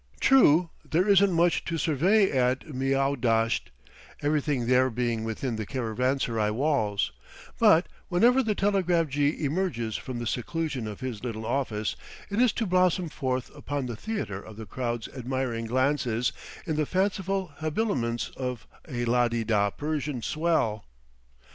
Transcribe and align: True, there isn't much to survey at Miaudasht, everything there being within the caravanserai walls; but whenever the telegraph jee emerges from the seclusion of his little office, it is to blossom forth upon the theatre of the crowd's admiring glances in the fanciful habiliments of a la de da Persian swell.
True, 0.19 0.71
there 0.83 1.07
isn't 1.07 1.31
much 1.31 1.63
to 1.65 1.77
survey 1.77 2.31
at 2.31 2.65
Miaudasht, 2.67 3.69
everything 4.23 4.65
there 4.65 4.89
being 4.89 5.23
within 5.23 5.57
the 5.57 5.65
caravanserai 5.67 6.49
walls; 6.49 7.11
but 7.59 7.85
whenever 8.09 8.41
the 8.41 8.55
telegraph 8.55 9.09
jee 9.09 9.45
emerges 9.45 9.97
from 9.97 10.17
the 10.17 10.25
seclusion 10.25 10.87
of 10.87 11.01
his 11.01 11.23
little 11.23 11.45
office, 11.45 11.95
it 12.31 12.41
is 12.41 12.51
to 12.53 12.65
blossom 12.65 13.09
forth 13.09 13.55
upon 13.55 13.85
the 13.85 13.95
theatre 13.95 14.41
of 14.41 14.55
the 14.57 14.65
crowd's 14.65 15.07
admiring 15.09 15.67
glances 15.67 16.33
in 16.65 16.77
the 16.77 16.87
fanciful 16.87 17.51
habiliments 17.57 18.31
of 18.35 18.65
a 18.87 19.05
la 19.05 19.27
de 19.27 19.43
da 19.43 19.69
Persian 19.69 20.23
swell. 20.23 20.83